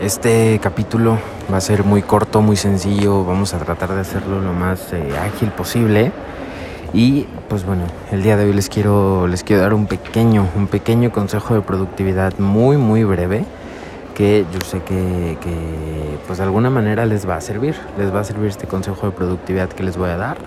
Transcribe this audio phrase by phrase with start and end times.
[0.00, 1.18] Este capítulo
[1.52, 3.24] va a ser muy corto, muy sencillo.
[3.24, 6.12] Vamos a tratar de hacerlo lo más eh, ágil posible.
[6.92, 7.82] Y pues bueno,
[8.12, 11.62] el día de hoy les quiero, les quiero dar un pequeño, un pequeño consejo de
[11.62, 13.44] productividad muy, muy breve
[14.14, 17.74] que yo sé que, que pues de alguna manera les va a servir.
[17.98, 20.38] Les va a servir este consejo de productividad que les voy a dar.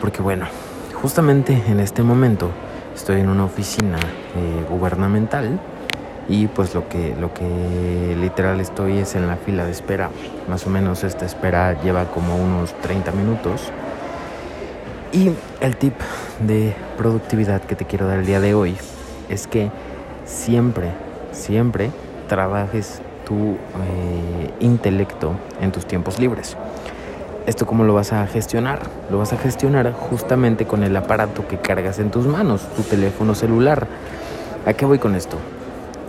[0.00, 0.46] Porque bueno,
[0.94, 2.50] justamente en este momento
[2.94, 5.58] estoy en una oficina eh, gubernamental
[6.28, 10.10] y pues lo que, lo que literal estoy es en la fila de espera.
[10.48, 13.70] Más o menos esta espera lleva como unos 30 minutos.
[15.12, 15.94] Y el tip
[16.40, 18.76] de productividad que te quiero dar el día de hoy
[19.28, 19.70] es que
[20.24, 20.90] siempre,
[21.32, 21.90] siempre
[22.28, 26.56] trabajes tu eh, intelecto en tus tiempos libres.
[27.46, 28.80] ¿Esto cómo lo vas a gestionar?
[29.08, 33.36] Lo vas a gestionar justamente con el aparato que cargas en tus manos, tu teléfono
[33.36, 33.86] celular.
[34.66, 35.38] ¿A qué voy con esto?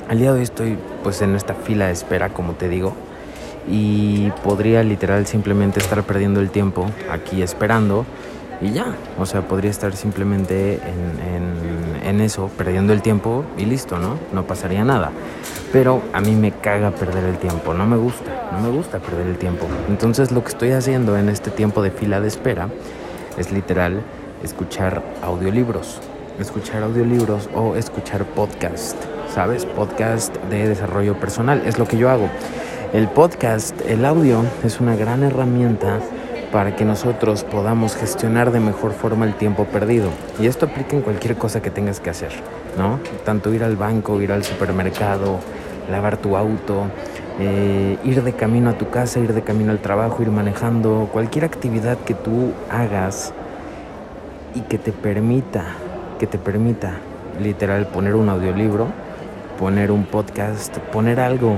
[0.09, 2.93] Al día de hoy estoy pues en esta fila de espera, como te digo,
[3.69, 8.05] y podría literal simplemente estar perdiendo el tiempo aquí esperando
[8.61, 13.99] y ya, o sea, podría estar simplemente en, en, eso, perdiendo el tiempo y listo,
[13.99, 14.17] ¿no?
[14.31, 15.11] No pasaría nada.
[15.73, 19.27] Pero a mí me caga perder el tiempo, no me gusta, no me gusta perder
[19.27, 19.67] el tiempo.
[19.89, 22.69] Entonces lo que estoy haciendo en este tiempo de fila de espera
[23.37, 24.01] es literal
[24.41, 25.99] escuchar audiolibros,
[26.39, 28.97] escuchar audiolibros o escuchar podcast
[29.37, 29.65] ¿sabes?
[29.65, 32.27] Podcast de desarrollo personal, es lo que yo hago.
[32.91, 35.99] El podcast, el audio, es una gran herramienta
[36.51, 40.09] para que nosotros podamos gestionar de mejor forma el tiempo perdido.
[40.39, 42.31] Y esto aplica en cualquier cosa que tengas que hacer,
[42.77, 42.99] ¿no?
[43.25, 45.39] Tanto ir al banco, ir al supermercado,
[45.91, 46.85] lavar tu auto,
[47.39, 51.45] eh, ir de camino a tu casa, ir de camino al trabajo, ir manejando, cualquier
[51.45, 53.33] actividad que tú hagas
[54.55, 55.65] y que te permita,
[56.17, 56.93] que te permita
[57.41, 58.87] literal poner un audiolibro,
[59.59, 61.57] poner un podcast, poner algo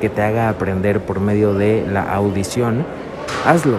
[0.00, 2.84] que te haga aprender por medio de la audición,
[3.46, 3.76] hazlo,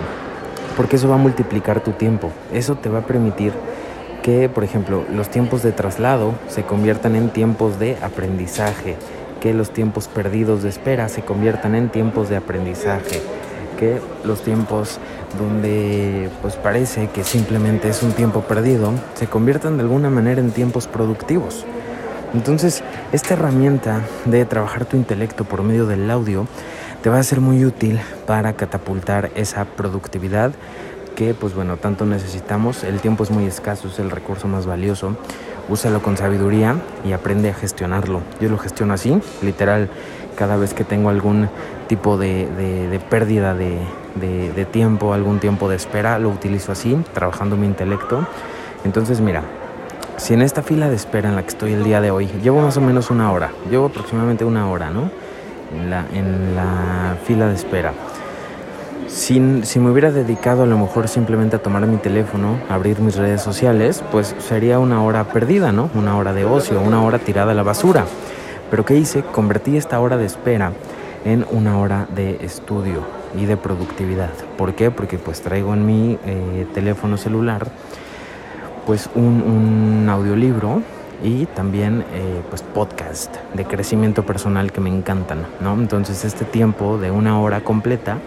[0.77, 2.31] porque eso va a multiplicar tu tiempo.
[2.53, 3.53] Eso te va a permitir
[4.21, 8.95] que, por ejemplo, los tiempos de traslado se conviertan en tiempos de aprendizaje,
[9.39, 13.21] que los tiempos perdidos de espera se conviertan en tiempos de aprendizaje,
[13.81, 14.99] que los tiempos
[15.39, 20.51] donde pues parece que simplemente es un tiempo perdido se conviertan de alguna manera en
[20.51, 21.65] tiempos productivos.
[22.35, 26.45] Entonces, esta herramienta de trabajar tu intelecto por medio del audio
[27.01, 30.51] te va a ser muy útil para catapultar esa productividad
[31.39, 32.83] pues bueno, tanto necesitamos.
[32.83, 35.15] El tiempo es muy escaso, es el recurso más valioso.
[35.69, 38.21] Úsalo con sabiduría y aprende a gestionarlo.
[38.39, 39.89] Yo lo gestiono así, literal,
[40.35, 41.47] cada vez que tengo algún
[41.87, 48.27] tipo de, pérdida de, tiempo, algún tiempo de espera, lo utilizo así, trabajando mi intelecto.
[48.83, 49.43] Entonces, mira,
[50.17, 52.61] si en esta fila de espera en la que estoy el día de hoy, llevo
[52.61, 55.11] más o menos una hora, llevo aproximadamente una hora, ¿no?
[56.13, 57.93] En la fila de espera.
[59.07, 63.41] Si, me hubiera dedicado a lo mejor simplemente a tomar mi teléfono, abrir mis redes
[63.41, 65.89] sociales, pues sería una hora perdida, ¿no?
[65.95, 68.05] Una hora de ocio, una hora tirada a la basura.
[68.69, 69.23] Pero ¿qué hice?
[69.23, 70.71] Convertí esta hora de espera
[71.25, 73.01] en una hora de estudio
[73.37, 74.31] y de productividad.
[74.57, 74.91] ¿Por qué?
[74.91, 77.67] Porque pues traigo en mi eh, teléfono celular
[78.85, 80.81] pues un, audiolibro
[81.23, 85.73] y también eh, pues podcast de crecimiento personal que me encantan, ¿no?
[85.73, 88.17] Entonces este tiempo de una hora completa,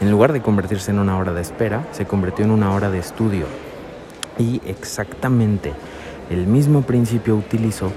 [0.00, 2.98] en lugar de convertirse en una hora de espera, se convirtió en una hora de
[2.98, 3.46] estudio.
[4.38, 5.72] Y exactamente
[6.30, 7.90] el mismo principio utilizo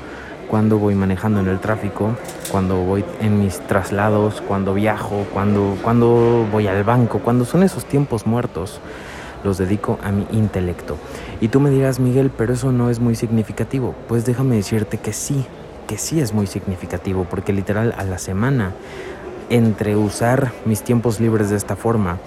[0.50, 2.16] cuando voy manejando en el tráfico,
[2.52, 7.86] cuando voy en mis traslados, cuando viajo, cuando, cuando voy al banco, cuando son esos
[7.86, 8.80] tiempos muertos
[9.44, 10.98] los dedico a mi intelecto.
[11.40, 13.96] Y tú me dirás, Miguel, pero eso no es muy significativo.
[14.08, 15.46] Pues déjame decirte que sí,
[15.88, 18.74] que sí es muy significativo, porque literal a la semana,
[19.50, 22.18] entre usar mis tiempos libres de esta forma,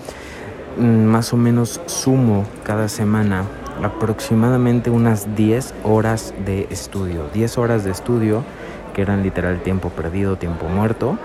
[0.78, 3.44] mm, más o menos sumo cada semana
[3.82, 7.28] aproximadamente unas 10 horas de estudio.
[7.32, 8.44] 10 horas de estudio
[8.94, 11.18] que eran literal tiempo perdido, tiempo muerto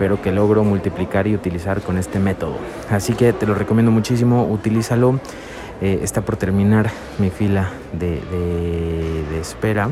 [0.00, 2.56] pero que logro multiplicar y utilizar con este método.
[2.88, 5.20] Así que te lo recomiendo muchísimo, utilízalo.
[5.82, 8.18] Eh, está por terminar mi fila de,
[9.38, 9.90] espera.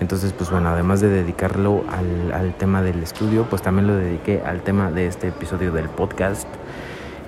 [0.00, 4.42] Entonces, pues bueno, además de dedicarlo al, al, tema del estudio, pues también lo dediqué
[4.44, 6.48] al tema de este episodio del podcast.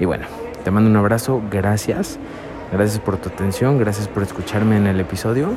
[0.01, 0.27] Y bueno,
[0.65, 2.19] te mando un abrazo, gracias.
[2.73, 5.51] Gracias por tu atención, gracias por escucharme en el episodio.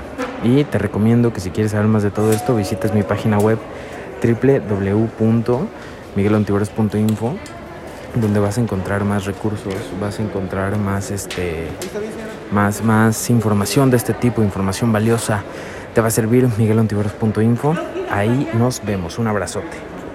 [0.44, 3.58] Y te recomiendo que si quieres saber más de todo esto, visites mi página web
[4.22, 5.68] www
[6.18, 7.36] miguelantiveros.info
[8.16, 11.68] donde vas a encontrar más recursos, vas a encontrar más este
[12.52, 15.44] más más información de este tipo, información valiosa.
[15.94, 17.76] Te va a servir miguelantiveros.info.
[18.10, 19.18] Ahí nos vemos.
[19.18, 19.97] Un abrazote.